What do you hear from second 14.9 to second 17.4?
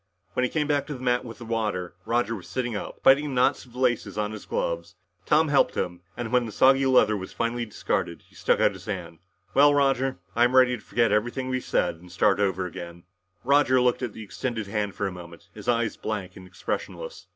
for a moment, his eyes blank and expressionless.